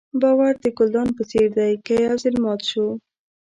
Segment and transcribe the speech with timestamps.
[0.21, 2.87] باور د ګلدان په څېر دی که یو ځل مات شو.